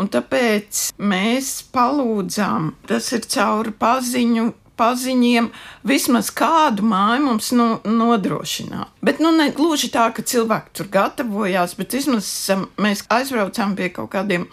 Un 0.00 0.08
tāpēc 0.08 0.90
mēs 0.96 1.52
palūdzām, 1.74 2.72
tas 2.88 3.10
ir 3.12 3.26
cauri 3.28 3.74
paziņu 3.76 4.48
paziņiem 4.80 5.50
vismaz 5.84 6.30
kādu 6.32 6.86
māju 6.88 7.24
mums 7.26 7.50
nu, 7.56 7.66
nodrošināt. 7.84 8.94
Bet 9.04 9.20
nu, 9.20 9.32
ne 9.36 9.50
gluži 9.56 9.90
tā, 9.92 10.06
ka 10.16 10.24
cilvēki 10.24 10.76
tur 10.78 10.88
gatavojās, 10.94 11.76
bet 11.76 11.98
vismaz 11.98 12.30
mēs 12.80 13.04
aizbraucām 13.12 13.76
pie 13.76 13.90
kaut 13.92 14.12
kādiem 14.14 14.48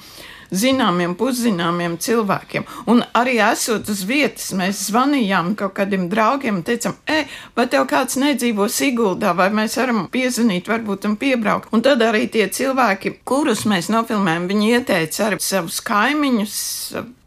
zināmiem, 0.51 1.16
puszināmiem 1.20 1.98
cilvēkiem. 2.01 2.66
Un 2.92 3.04
arī 3.18 3.38
esot 3.50 3.89
uz 3.92 4.04
vietas, 4.08 4.51
mēs 4.58 4.88
zvanījām 4.89 5.54
kaut 5.60 5.75
kādiem 5.80 6.08
draugiem 6.12 6.60
un 6.60 6.66
teicām, 6.68 6.98
ej, 7.10 7.25
vai 7.58 7.68
tev 7.72 7.88
kāds 7.89 8.20
nedzīvo 8.22 8.70
Siguldā, 8.72 9.34
vai 9.38 9.50
mēs 9.54 9.77
varam 9.80 10.06
piezvanīt, 10.12 10.70
varbūt 10.72 11.10
un 11.10 11.16
piebraukt. 11.20 11.72
Un 11.75 11.84
tad 11.86 12.04
arī 12.06 12.27
tie 12.32 12.48
cilvēki, 12.51 13.20
kurus 13.27 13.66
mēs 13.70 13.92
nofilmējam, 13.94 14.50
viņi 14.51 14.74
ieteica 14.77 15.30
arī 15.30 15.42
savus 15.44 15.80
kaimiņus, 15.88 16.58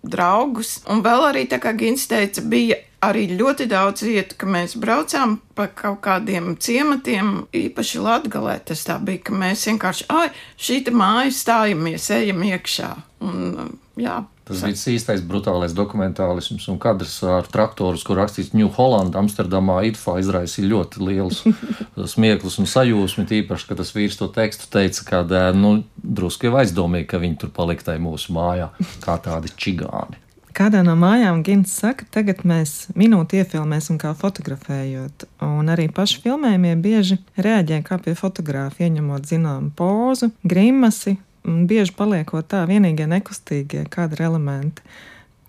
draugus. 0.02 0.78
Un 0.90 1.02
vēl 1.04 1.26
arī, 1.30 1.44
tā 1.50 1.60
kā 1.62 1.74
Gins 1.76 2.06
teica, 2.10 2.42
bija 2.44 2.78
arī 3.04 3.26
ļoti 3.32 3.66
daudz 3.70 4.04
vietu, 4.04 4.36
ka 4.40 4.48
mēs 4.48 4.76
braucām 4.80 5.38
pa 5.56 5.66
kaut 5.72 6.00
kādiem 6.04 6.54
ciematiem, 6.60 7.46
īpaši 7.56 8.02
Latgalē. 8.04 8.58
Tas 8.64 8.84
tā 8.88 8.98
bija, 9.02 9.24
ka 9.28 9.36
mēs 9.36 9.66
vienkārši, 9.68 10.08
ai, 10.12 10.28
šī 10.60 10.82
māja 10.92 11.32
stājamies, 11.36 12.10
ejam 12.16 12.44
iekšā. 12.50 12.90
Un, 13.20 13.74
jā, 14.00 14.22
Tas 14.50 14.64
bija 14.66 14.94
īstais 14.96 15.20
brutālais 15.22 15.74
dokumentālisms 15.78 16.64
un 16.72 16.78
kadrs 16.82 17.20
ar 17.22 17.46
traktorus, 17.46 18.02
kur 18.06 18.18
rakstīts 18.18 18.50
New 18.56 18.66
Holland, 18.74 19.14
Amsterdamā, 19.14 19.76
Itfā 19.86 20.16
izraisīja 20.18 20.72
ļoti 20.72 21.04
liels 21.06 21.44
smieklus 22.14 22.58
un 22.58 22.66
sajūsmu. 22.66 23.28
Tīpaši, 23.30 23.68
ka 23.68 23.78
tas 23.78 23.94
vīrs 23.94 24.18
to 24.18 24.26
tekstu 24.34 24.66
teica, 24.72 25.06
ka 25.06 25.44
nu, 25.54 25.84
drusku 26.02 26.48
jau 26.48 26.58
aizdomīgi, 26.64 27.06
ka 27.12 27.22
viņi 27.22 27.38
tur 27.44 27.54
palika 27.54 27.92
tajā 27.92 28.02
mūsu 28.02 28.34
mājā 28.34 28.72
kā 29.04 29.20
tādi 29.22 29.54
čigāni. 29.54 30.18
Kādā 30.50 30.82
no 30.82 30.96
mājām 30.98 31.44
Gins 31.46 31.70
saka, 31.78 32.08
tagad 32.10 32.42
mēs 32.42 32.88
minūti 32.98 33.38
iefilmēsim, 33.38 34.00
kā 34.02 34.10
fotografējot. 34.18 35.28
Un 35.46 35.70
arī 35.70 35.86
paši 35.94 36.24
filmējumie 36.24 36.74
bieži 36.82 37.20
reaģē 37.38 37.84
kā 37.86 38.00
pie 38.02 38.16
fotogrāfa, 38.18 38.82
ieņemot 38.82 39.30
zināmu 39.30 39.70
pozu, 39.78 40.32
grimasi, 40.42 41.20
un 41.48 41.66
bieži 41.70 41.94
paliekot 41.96 42.48
tā 42.50 42.64
vienīgie 42.68 43.06
nekustīgie 43.10 43.84
kadra 43.92 44.28
elementi. 44.30 44.82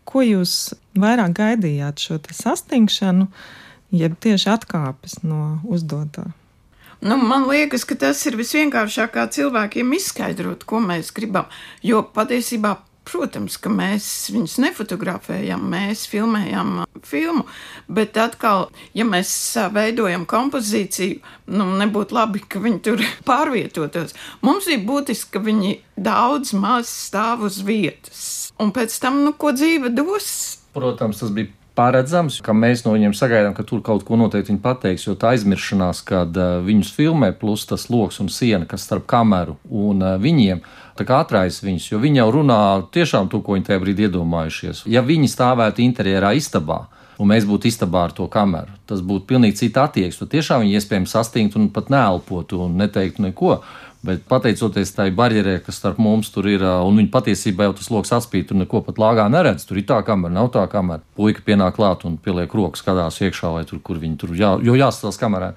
Ko 0.07 0.23
jūs 0.25 0.73
vairāk 0.99 1.35
gaidījāt 1.37 2.01
šo 2.03 2.19
sastingšanu, 2.35 3.27
jeb 3.95 4.15
tieši 4.19 4.49
atkāpes 4.51 5.21
no 5.23 5.59
uzdotā? 5.67 6.31
Nu, 7.01 7.17
man 7.17 7.47
liekas, 7.49 7.83
ka 7.89 7.95
tas 7.97 8.19
ir 8.29 8.37
visvienkāršāk 8.37 9.15
cilvēkiem 9.33 9.93
izskaidrot, 9.97 10.67
ko 10.69 10.83
mēs 10.83 11.09
gribam. 11.15 11.47
Jo 11.81 12.03
patiesībā 12.05 12.75
Protams, 13.11 13.57
ka 13.59 13.67
mēs 13.67 14.05
viņus 14.31 14.53
nefotografējam, 14.63 15.63
mēs 15.73 16.05
filmējam 16.07 16.85
filmu, 17.03 17.43
bet 17.91 18.15
atkal, 18.21 18.69
ja 18.95 19.03
mēs 19.07 19.33
veidojam 19.75 20.23
kompozīciju, 20.29 21.19
nu, 21.51 21.67
nebūtu 21.81 22.15
labi, 22.15 22.43
ka 22.47 22.61
viņi 22.63 22.79
tur 22.87 23.03
pārvietotos. 23.29 24.15
Mums 24.45 24.69
ir 24.71 24.85
būtiski, 24.87 25.33
ka 25.35 25.43
viņi 25.43 25.77
daudz 25.99 26.55
maz 26.55 26.91
stāv 27.09 27.43
uz 27.49 27.59
vietas, 27.67 28.23
un 28.61 28.71
pēc 28.75 28.95
tam, 29.03 29.25
nu, 29.25 29.35
ko 29.35 29.51
dzīve 29.57 29.91
dos. 29.97 30.29
Protams, 30.71 31.19
tas 31.19 31.35
bija 31.35 31.51
paredzams, 31.75 32.39
ka 32.43 32.53
mēs 32.55 32.83
no 32.85 32.93
viņiem 32.95 33.13
sagaidām, 33.15 33.55
ka 33.55 33.65
tur 33.67 33.81
kaut 33.85 34.03
ko 34.07 34.19
noteikti 34.19 34.53
viņi 34.53 34.63
pateiks, 34.63 35.07
jo 35.07 35.15
tā 35.19 35.33
aizmiršanās, 35.35 36.03
kad 36.07 36.35
viņus 36.65 36.91
filmē, 36.95 37.31
plus 37.37 37.65
tas 37.69 37.87
lokus 37.91 38.19
un 38.23 38.31
siena, 38.31 38.67
kas 38.69 38.85
starp 38.87 39.07
kameru 39.09 39.57
un 39.67 40.03
viņiem, 40.21 40.63
tā 41.01 41.09
kā 41.09 41.19
atraisa 41.25 41.65
viņus, 41.65 41.91
jo 41.91 41.99
viņi 42.01 42.21
jau 42.21 42.29
runā 42.37 42.61
tiešām 42.93 43.29
to, 43.31 43.41
ko 43.41 43.57
viņi 43.57 43.67
tajā 43.69 43.81
brīdī 43.81 44.07
iedomājušies. 44.07 44.85
Ja 44.91 45.03
viņi 45.05 45.29
stāvētu 45.31 45.83
interjerā 45.83 46.35
istabā, 46.37 46.85
un 47.21 47.29
mēs 47.33 47.45
būtu 47.49 47.69
istabā 47.69 48.07
ar 48.07 48.15
to 48.17 48.27
kameru. 48.31 48.73
Tas 48.89 49.03
būtu 49.05 49.27
pilnīgi 49.29 49.59
cita 49.65 49.85
attieksme. 49.89 50.29
Tiešām 50.29 50.63
viņi 50.63 50.77
iespējams 50.79 51.15
sastingt 51.17 51.57
un 51.59 51.69
pat 51.73 51.91
neelpotu 51.93 52.63
un 52.65 52.77
neteiktu 52.81 53.27
neko. 53.27 53.61
Bet 54.01 54.23
pateicoties 54.25 54.95
tai 54.97 55.11
barjerē, 55.13 55.59
kas 55.61 55.77
starp 55.77 55.99
mums 56.01 56.31
tur 56.33 56.47
ir, 56.49 56.63
un 56.65 56.95
viņa 56.97 57.11
patiesībā 57.13 57.67
jau 57.67 57.75
tas 57.77 57.91
lokus 57.93 58.15
atspīd, 58.17 58.47
tur 58.49 58.57
neko 58.57 58.81
pat 58.87 58.97
lāgā 58.97 59.27
neredz. 59.29 59.67
Tur 59.69 59.77
ir 59.77 59.85
tā 59.91 59.99
kamera, 60.07 60.33
nav 60.33 60.49
tā 60.55 60.63
kamera. 60.71 61.05
Puika 61.17 61.43
pienāk 61.45 61.77
klāt 61.77 62.07
un 62.09 62.15
pieliek 62.17 62.49
rokas 62.57 62.81
kādās 62.81 63.21
iekšā, 63.21 63.53
vai 63.53 63.61
tur, 63.69 63.77
kur 63.85 64.01
viņi 64.01 64.17
tur 64.23 64.33
jā, 64.33 64.55
jāstāsta 64.57 65.21
kamerā. 65.21 65.51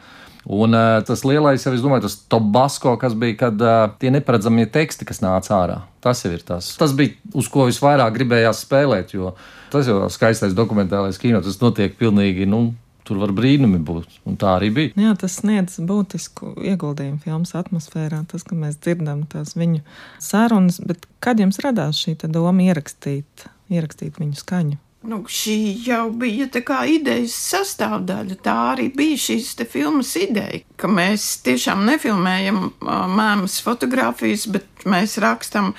Un 0.44 0.76
uh, 0.76 1.00
tas 1.06 1.24
lielais, 1.24 1.62
jau 1.64 1.72
es 1.72 1.82
domāju, 1.84 2.04
tas 2.04 2.18
tobasko, 2.28 2.98
kas 3.00 3.16
bija, 3.16 3.38
kad 3.46 3.64
uh, 3.64 3.88
tie 4.00 4.12
neparedzamie 4.12 4.66
teksti, 4.72 5.06
kas 5.08 5.22
nāca 5.24 5.56
ārā. 5.56 5.78
Tas 6.04 6.20
jau 6.24 6.34
ir 6.34 6.44
tas. 6.44 6.74
Tas 6.80 6.92
bija, 6.96 7.16
uz 7.32 7.48
ko 7.52 7.64
visvairāk 7.70 8.12
gribējās 8.18 8.64
spēlēt, 8.66 9.16
jo 9.16 9.32
tas 9.72 9.88
jau 9.88 10.02
skaistais 10.12 10.56
dokumentālais 10.56 11.18
kino, 11.20 11.40
tas 11.44 11.56
notiek 11.62 11.96
pilnīgi, 11.96 12.44
nu, 12.50 12.74
tur 13.08 13.20
var 13.22 13.32
brīnumi 13.36 13.80
būt. 13.84 14.20
Un 14.28 14.36
tā 14.40 14.56
arī 14.58 14.70
bija. 14.74 14.92
Jā, 15.00 15.14
tas 15.20 15.38
sniedz 15.40 15.78
būtisku 15.84 16.54
ieguldījumu 16.72 17.20
filmas 17.24 17.54
atmosfērā, 17.58 18.24
tas, 18.30 18.44
ka 18.44 18.58
mēs 18.58 18.78
dzirdam 18.80 19.24
tās 19.30 19.56
viņu 19.58 19.80
sarunas. 20.22 20.80
Bet 20.84 21.08
kad 21.24 21.40
jums 21.40 21.60
radās 21.64 22.00
šī 22.04 22.16
doma 22.28 22.68
ierakstīt, 22.68 23.48
ierakstīt 23.72 24.20
viņu 24.20 24.40
skaņu? 24.40 24.80
Nu, 25.04 25.18
šī 25.28 25.56
jau 25.84 26.06
bija 26.16 26.46
tā 26.49 26.62
kā 26.64 26.78
idejas 26.88 27.34
sastāvdaļa. 27.50 28.38
Tā 28.44 28.54
arī 28.70 28.87
bija 28.96 29.18
šīs 29.20 29.50
filmas 29.68 30.14
ideja, 30.16 30.62
ka 30.80 30.88
mēs 30.88 31.26
tiešām 31.44 31.84
nefilmējam 31.90 32.70
mēmas 32.80 33.58
fotografijas, 33.64 34.46
bet 34.49 34.87
mēs 34.88 35.18
rakstam 35.20 35.75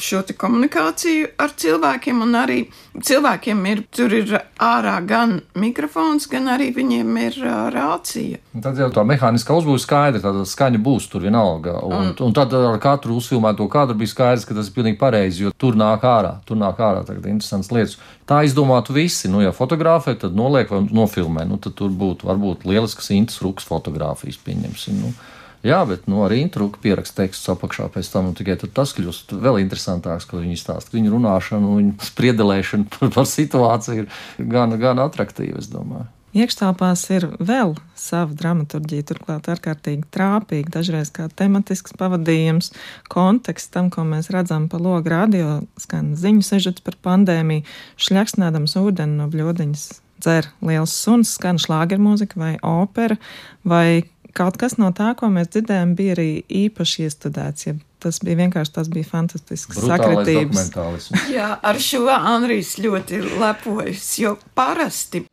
šo 0.00 0.22
komunikāciju 0.38 1.28
ar 1.40 1.52
cilvēkiem, 1.58 2.22
un 2.24 2.34
arī 2.38 2.58
cilvēkiem 2.94 3.60
ir, 3.70 3.82
tur 3.94 4.14
ir 4.14 4.32
ārā 4.62 4.96
gan 5.06 5.36
mikrofons, 5.58 6.26
gan 6.30 6.48
arī 6.54 6.70
viņiem 6.74 7.18
ir 7.22 7.38
uh, 7.42 7.68
rācija. 7.74 8.40
Tad 8.64 8.80
jau 8.80 8.88
tā 8.94 9.04
mehāniskā 9.06 9.56
uzbūve 9.58 9.82
skaidra, 9.82 10.22
tāda 10.24 10.44
skaņa 10.48 10.80
būs 10.84 11.08
tur 11.12 11.26
vienalga. 11.26 11.76
Un, 11.84 12.10
un, 12.10 12.14
un 12.26 12.34
tad 12.36 12.54
ar 12.58 12.78
katru 12.82 13.18
uzfilmēto 13.20 13.68
kadru 13.72 13.98
bija 14.00 14.14
skaidrs, 14.14 14.48
ka 14.48 14.56
tas 14.56 14.70
ir 14.70 14.76
pilnīgi 14.78 15.00
pareizi, 15.00 15.44
jo 15.46 15.54
tur 15.58 15.78
nāk 15.78 16.06
ārā, 16.08 16.36
tur 16.48 16.60
nāk 16.60 16.82
ārā 16.82 17.04
tagad 17.06 17.28
interesants 17.30 17.72
lietas. 17.74 17.98
Tā 18.28 18.40
izdomātu 18.46 18.96
visi, 18.96 19.28
nu, 19.28 19.42
ja 19.44 19.52
fotografē, 19.52 20.16
tad 20.18 20.36
noliek 20.36 20.70
vai 20.72 20.84
nofilmē, 20.88 21.44
nu, 21.48 21.60
tad 21.60 21.76
tur 21.78 21.92
būtu 21.92 22.30
varbūt 22.30 22.64
lielisks 22.68 23.12
intas 23.14 23.42
rukas 23.44 23.68
fotografijas, 23.68 24.40
pieņemsim. 24.46 25.00
Nu. 25.02 25.14
Jā, 25.64 25.78
bet 25.88 26.04
nu, 26.12 26.18
arī 26.26 26.42
intrūka 26.44 26.82
pieraksta 26.82 27.22
tekstus 27.22 27.48
apakšā 27.54 27.86
pēc 27.94 28.10
tam, 28.12 28.28
un 28.28 28.34
tikai 28.36 28.58
tas 28.60 28.92
kļūst 28.96 29.32
vēl 29.40 29.62
interesantāks, 29.62 30.26
kad 30.28 30.42
viņi 30.42 30.58
stāsta. 30.60 30.92
Viņu 30.92 31.14
runāšana, 31.14 31.70
viņu 31.78 31.94
spriedelēšana 32.10 32.90
par, 32.92 33.12
par 33.16 33.30
situāciju 33.30 34.04
ir 34.04 34.50
gan, 34.52 34.76
gan 34.80 35.00
attraktīva, 35.00 35.62
es 35.62 35.70
domāju. 35.72 36.10
Iekštelpās 36.34 37.02
ir 37.14 37.28
vēl 37.38 37.76
sava 37.94 38.34
dramaturgija, 38.34 39.06
turklāt 39.06 39.46
ārkārtīgi 39.52 40.08
trāpīga, 40.12 40.72
dažreiz 40.80 41.12
kā 41.14 41.28
tematisks 41.30 41.94
pavadījums, 41.96 42.72
konteksts 43.06 43.70
tam, 43.70 43.86
ko 43.94 44.02
mēs 44.08 44.32
redzam 44.34 44.66
pa 44.68 44.80
logu 44.82 45.14
radio, 45.14 45.60
skan 45.78 46.16
ziņu 46.18 46.42
sežets 46.44 46.82
par 46.84 46.98
pandēmiju, 47.06 47.62
šļaksnādams 48.02 48.74
ūdeni 48.82 49.20
no 49.20 49.30
bļodiņas 49.30 49.86
dzer 50.24 50.50
liels 50.64 50.96
suns, 51.04 51.36
skan 51.38 51.60
šlāgermūzika 51.62 52.40
vai 52.40 52.56
opera, 52.66 53.16
vai 53.62 54.02
Kaut 54.34 54.56
kas 54.58 54.78
no 54.80 54.90
tā, 54.96 55.12
ko 55.18 55.28
mēs 55.30 55.52
dzirdējām, 55.54 55.94
bija 55.98 56.16
arī 56.16 56.30
īpaši 56.64 57.04
iestudēts. 57.06 57.68
Ja 57.68 57.76
tas 58.04 58.18
bija 58.20 58.36
vienkārši 58.42 58.74
tas 58.74 58.90
bija 58.92 59.08
fantastisks 59.08 59.78
sakritības. 59.80 60.72
Jā, 61.36 61.54
ar 61.62 61.78
šo 61.80 62.04
Andrijs 62.12 62.74
ļoti 62.82 63.22
lepojas, 63.40 64.10
jo 64.20 64.34
parasti 64.58 65.24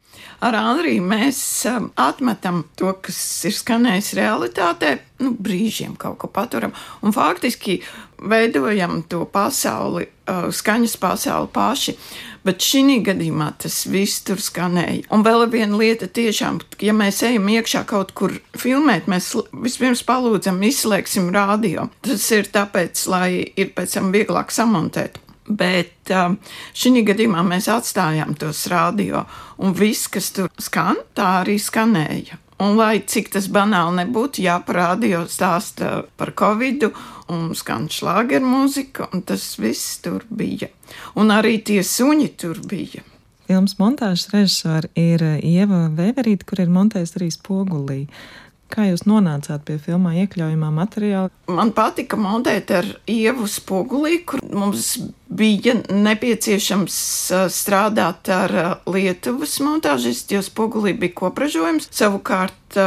ar 0.41 0.55
Andriju 0.57 1.03
mēs 1.05 1.39
um, 1.69 1.89
atmetam 1.99 2.63
to, 2.79 2.93
kas 3.05 3.17
ir 3.47 3.55
skanējis 3.55 4.13
realitātē, 4.17 4.95
nu, 5.23 5.33
brīžiem 5.37 5.95
kaut 5.99 6.17
ko 6.21 6.29
paturam, 6.33 6.73
un 7.05 7.15
faktiski 7.15 7.79
veidojam 8.21 9.01
to 9.09 9.25
pasauli, 9.25 10.05
uh, 10.29 10.49
skaņas 10.53 10.97
pasauli 11.01 11.49
paši. 11.53 11.95
Bet 12.41 12.63
šī 12.65 12.97
gadījumā 13.05 13.51
tas 13.61 13.83
viss 13.85 14.23
tur 14.25 14.41
skanēja. 14.41 15.05
Un 15.13 15.21
vēl 15.25 15.45
viena 15.53 15.77
lieta, 15.77 16.07
tiešām, 16.09 16.57
ja 16.81 16.93
mēs 16.97 17.21
ejam 17.27 17.45
iekšā 17.53 17.83
kaut 17.89 18.15
kur 18.17 18.33
filmēt, 18.57 19.05
mēs 19.11 19.35
vispirms 19.53 20.01
palūdzam, 20.07 20.57
izslēgsim 20.65 21.29
radio. 21.35 21.91
Tas 22.01 22.25
ir 22.33 22.49
tāpēc, 22.49 23.05
lai 23.13 23.29
ir 23.45 23.75
pēc 23.77 23.99
tam 23.99 24.09
vieglāk 24.15 24.53
samontēt. 24.53 25.21
Bet 25.45 26.09
um, 26.15 26.39
šī 26.77 27.05
gadījumā 27.05 27.43
mēs 27.45 27.69
atstājām 27.69 28.33
tos 28.41 28.65
radio, 28.71 29.25
un 29.61 29.77
viss, 29.77 30.09
kas 30.09 30.33
tur 30.33 30.49
skan, 30.61 31.01
tā 31.17 31.41
arī 31.43 31.59
skanēja. 31.61 32.40
Un, 32.61 32.75
lai 32.77 33.01
cik 33.09 33.31
tas 33.33 33.47
banāli 33.49 34.03
nebūtu, 34.03 34.43
jāparādio 34.45 35.23
stāsta 35.31 36.03
par 36.19 36.33
covid, 36.37 36.91
un 37.33 37.55
skan 37.57 37.87
šlāgeru 37.89 38.45
mūzika, 38.45 39.07
un 39.15 39.23
tas 39.25 39.55
viss 39.57 39.97
tur 40.03 40.27
bija. 40.29 40.69
Un 41.17 41.33
arī 41.33 41.57
tie 41.65 41.81
suņi 41.81 42.29
tur 42.37 42.61
bija. 42.69 43.01
Filmas 43.49 43.73
montāžas 43.81 44.29
režisori 44.31 44.91
ir 44.99 45.23
Ieva 45.41 45.87
Vēverīte, 45.91 46.45
kur 46.47 46.61
ir 46.63 46.69
montējusi 46.71 47.17
arī 47.17 47.31
spogulī. 47.33 47.99
Kā 48.71 48.85
jūs 48.87 49.03
nonācāt 49.03 49.65
pie 49.67 49.75
filmā 49.81 50.13
iekļaujamā 50.23 50.69
materiāla? 50.75 51.31
Man 51.51 51.73
patika 51.75 52.19
montēt 52.19 52.71
ar 52.71 52.87
ievu 53.09 53.47
spogulī, 53.51 54.21
kur 54.27 54.39
mums 54.47 54.93
bija 55.27 55.75
nepieciešams 55.91 56.99
strādāt 57.51 58.31
ar 58.31 58.55
Lietuvas 58.87 59.57
montāžistu, 59.63 60.37
jo 60.37 60.45
spogulī 60.47 60.95
bija 60.97 61.17
kopražojums. 61.25 61.89
Savukārt 61.91 62.79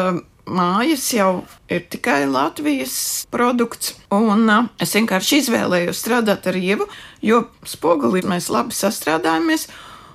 mājas 0.45 1.07
jau 1.13 1.45
ir 1.73 1.85
tikai 1.93 2.25
Latvijas 2.29 3.27
produkts. 3.33 3.95
Un 4.15 4.49
es 4.81 4.95
vienkārši 4.97 5.43
izvēlējos 5.43 6.01
strādāt 6.05 6.49
ar 6.49 6.61
ievu, 6.61 6.89
jo 7.25 7.45
spogulī 7.69 8.25
mēs 8.29 8.51
labi 8.53 8.77
sastrādājamies. 8.77 9.69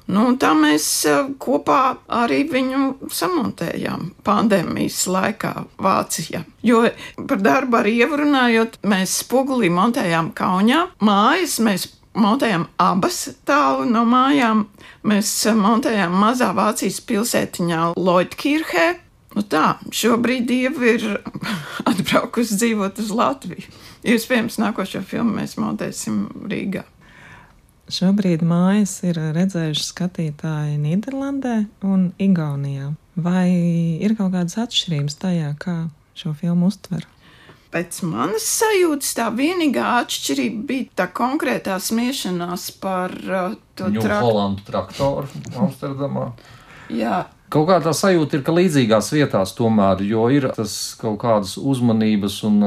Nu, 0.09 0.23
tā 0.41 0.55
mēs 0.57 0.85
eh, 1.05 1.27
kopā 1.41 1.81
arī 2.17 2.39
viņu 2.49 3.09
samontējām 3.13 4.07
pandēmijas 4.25 5.03
laikā 5.11 5.53
Vācijā. 5.85 6.41
Jo 6.65 6.81
par 7.29 7.43
darbu 7.45 7.77
arī 7.83 7.99
ievrunājot, 8.01 8.79
mēs 8.89 9.19
spogulī 9.21 9.69
montējām 9.73 10.31
Kaunijā 10.37 10.87
mājas. 11.05 11.59
Mēs 11.61 11.85
montējām 12.17 12.65
abas 12.81 13.21
tālu 13.45 13.85
no 13.91 14.01
mājām. 14.09 14.65
Mēs 15.05 15.35
eh, 15.45 15.59
montējām 15.59 16.17
mazā 16.25 16.49
Vācijas 16.57 16.97
pilsētiņā 17.05 17.91
Lloydkirchē. 17.93 18.89
Nu 19.37 19.45
tā, 19.45 19.75
šobrīd 19.93 20.49
Dieva 20.49 20.87
ir 20.89 21.05
atbraukusi 21.91 22.57
dzīvot 22.57 22.97
uz 23.03 23.13
Latviju. 23.13 23.77
Iespējams, 24.09 24.57
nākošo 24.57 25.03
filmu 25.05 25.37
mēs 25.37 25.59
montēsim 25.61 26.23
Rīgā. 26.49 26.87
Šobrīd 27.89 28.43
mājas 28.45 28.99
ir 29.01 29.17
redzējuši 29.33 29.81
skatītāji 29.87 30.75
Nīderlandē 30.77 31.55
un 31.89 32.11
Igaunijā. 32.21 32.91
Vai 33.17 33.47
ir 33.97 34.13
kaut 34.19 34.35
kādas 34.35 34.59
atšķirības 34.61 35.17
tajā, 35.17 35.47
kā 35.57 35.77
šo 36.13 36.35
filmu 36.37 36.69
uztver? 36.69 37.07
Pēc 37.73 37.99
manas 38.05 38.45
sajūtas 38.59 39.15
tā 39.17 39.27
vienīgā 39.33 39.87
atšķirība 40.03 40.61
bija 40.69 40.85
tā 41.01 41.09
konkrētā 41.17 41.75
smiešanās 41.81 42.69
par 42.81 43.13
uh, 43.25 43.57
to 43.77 43.89
traktoru. 43.97 44.45
traktoru 44.69 45.43
Amsterdamā. 45.65 46.29
Jā, 46.93 47.23
Kaut 47.49 47.65
kā 47.65 47.79
tā 47.81 47.89
sajūta 47.97 48.37
ir, 48.37 48.41
ka 48.45 48.53
līdzīgās 48.53 49.07
vietās 49.09 49.55
tomēr, 49.57 50.03
ir 50.05 50.45
tas 50.53 50.73
kaut 51.01 51.15
kādas 51.23 51.55
uzmanības 51.57 52.35
un 52.45 52.59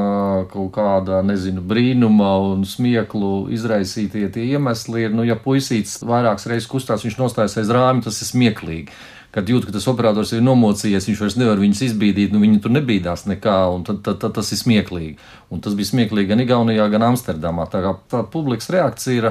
kaut 0.50 0.72
kāda, 0.74 1.20
nezinu, 1.22 1.62
brīnuma 1.62 2.32
un 2.48 2.64
smieklu 2.66 3.46
izraisītie 3.54 4.26
tie 4.34 4.48
iemesli 4.56 5.04
ir, 5.06 5.14
nu, 5.14 5.22
ja 5.28 5.36
puisīts 5.38 6.00
vairākas 6.02 6.48
reizes 6.50 6.66
kustās, 6.70 7.06
viņš 7.06 7.18
nostājas 7.20 7.54
aiz 7.62 7.70
rāmja, 7.70 8.08
tas 8.08 8.18
ir 8.24 8.30
smieklīgi. 8.32 8.98
Kad 9.32 9.48
jūt, 9.48 9.68
ka 9.68 9.76
tas 9.76 9.86
operators 9.88 10.34
ir 10.34 10.42
nomocījies, 10.44 11.06
viņš 11.08 11.22
vairs 11.24 11.38
nevar 11.38 11.62
viņus 11.62 11.84
izbīdīt, 11.86 12.34
nu 12.34 12.42
viņi 12.42 12.58
tur 12.66 12.74
nebīdās 12.74 13.22
nekā, 13.30 13.54
un 13.76 13.86
tad, 13.86 14.02
tad, 14.02 14.18
tad 14.26 14.34
tas 14.40 14.50
ir 14.50 14.60
smieklīgi. 14.60 15.14
Un 15.54 15.62
tas 15.62 15.78
bija 15.78 15.92
smieklīgi 15.92 16.34
gan 16.34 16.42
Igaunijā, 16.42 16.90
gan 16.92 17.06
Amsterdamā. 17.12 17.70
Tā 17.70 17.80
kā 17.86 17.94
tā 18.12 18.26
publikas 18.34 18.68
reakcija 18.74 19.22
ir, 19.22 19.30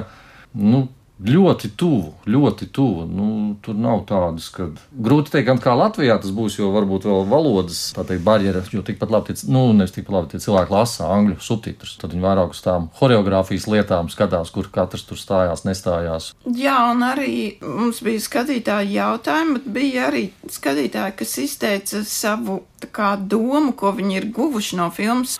nu, 0.58 0.86
ļoti 1.22 1.70
tuvu, 1.78 2.12
ļoti 2.26 2.68
tuvu. 2.74 3.04
Nu, 3.06 3.26
tur 3.62 3.76
nav 3.78 4.04
tādas, 4.08 4.48
ka 4.54 4.68
grūti 4.90 5.30
pateikt, 5.30 5.48
gan 5.48 5.60
kā 5.62 5.74
Latvijā 5.78 6.16
tas 6.22 6.32
būs, 6.34 6.58
jo 6.58 6.70
varbūt 6.74 7.06
vēl 7.08 7.26
valodas 7.30 7.80
teikt, 7.96 8.24
barjeras, 8.26 8.70
jo 8.72 8.82
tikpat 8.86 9.12
labi, 9.12 9.36
tie, 9.36 9.50
nu, 9.52 9.64
nevis 9.76 9.94
tikpat 9.94 10.16
labi 10.16 10.32
tie 10.32 10.42
cilvēki 10.42 10.74
lasa 10.74 11.10
angļu 11.14 11.38
subtitrus. 11.44 11.94
Tad 12.00 12.14
viņi 12.14 12.26
vairāk 12.26 12.56
uz 12.56 12.62
tām 12.64 12.88
choreogrāfijas 12.98 13.68
lietām 13.70 14.10
skatās, 14.12 14.52
kur 14.54 14.70
katrs 14.72 15.06
tur 15.08 15.20
stājās, 15.20 15.64
nestājās. 15.68 16.32
Jā, 16.58 16.78
un 16.92 17.06
arī 17.06 17.56
mums 17.62 18.02
bija 18.04 18.22
skatītāji 18.22 18.98
jautājumi, 18.98 19.58
bet 19.58 19.72
bija 19.78 20.08
arī 20.10 20.26
skatītāji, 20.50 21.18
kas 21.22 21.38
izteica 21.44 22.04
savu 22.08 22.62
kā, 22.90 23.14
domu, 23.16 23.76
ko 23.78 23.94
viņi 23.96 24.18
ir 24.18 24.30
guvuši 24.34 24.80
no 24.80 24.90
filmas. 24.94 25.38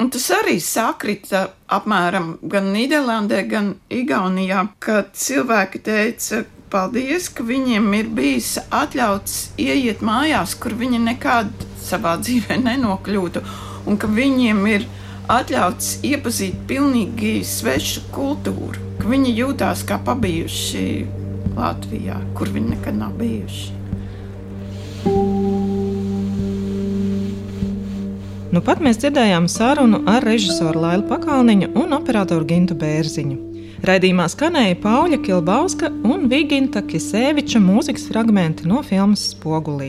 Un 0.00 0.08
tas 0.10 0.24
arī 0.34 0.56
sakrita 0.62 1.44
apmēram 1.70 2.36
gan 2.50 2.72
Nīderlandē, 2.74 3.42
gan 3.50 3.74
Igaunijā, 3.92 4.64
kad 4.82 5.12
cilvēki 5.18 5.82
teica, 5.86 6.42
paldies, 6.72 7.28
ka 7.28 7.44
viņiem 7.46 7.90
ir 7.98 8.08
bijis 8.16 8.56
atļauts 8.72 9.52
ieiet 9.60 10.02
mājās, 10.04 10.56
kur 10.58 10.74
viņi 10.78 11.02
nekad 11.04 11.52
savā 11.82 12.16
dzīvē 12.24 12.58
nenokļūtu, 12.64 13.44
un 13.86 14.00
ka 14.00 14.10
viņiem 14.10 14.64
ir 14.72 14.88
atļauts 15.32 16.00
iepazīt 16.06 16.64
pilnīgi 16.70 17.36
svešu 17.46 18.06
kultūru, 18.14 18.80
ka 18.98 19.12
viņi 19.12 19.36
jūtās 19.38 19.84
kā 19.86 20.00
pabijuši 20.02 20.88
Latvijā, 21.52 22.18
kur 22.38 22.50
viņi 22.50 22.74
nekad 22.74 22.98
nav 22.98 23.14
bijuši. 23.20 23.81
Nu 28.52 28.60
pat 28.60 28.82
mēs 28.84 28.98
dzirdējām 29.00 29.46
sarunu 29.48 30.02
ar 30.12 30.26
režisoru 30.28 30.82
Lailu 30.82 31.06
Pakalniņu 31.08 31.70
un 31.80 31.94
operatoru 31.96 32.44
Gintu 32.50 32.76
Bērziņu. 32.76 33.38
Raidījumā 33.88 34.26
skanēja 34.28 34.76
Pauļa 34.82 35.18
Kilbauska 35.24 35.88
un 36.04 36.26
Viginta 36.28 36.82
Kisēviča 36.84 37.62
mūzikas 37.64 38.04
fragmenti 38.10 38.68
no 38.68 38.82
filmas 38.84 39.24
Spogulī. 39.32 39.88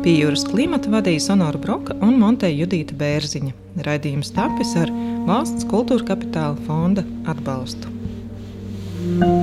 Pie 0.00 0.16
jūras 0.16 0.46
klimata 0.48 0.88
vadīja 0.94 1.26
Sonora 1.26 1.60
Broka 1.60 1.98
un 2.00 2.16
Monteja 2.22 2.56
Judīta 2.62 2.96
Bērziņa. 2.96 3.52
Raidījums 3.84 4.32
tapis 4.32 4.72
ar 4.80 4.88
Valsts 5.28 5.68
kultūra 5.68 6.08
kapitāla 6.14 6.56
fonda 6.64 7.04
atbalstu. 7.28 7.92
thank 9.00 9.24
you 9.24 9.39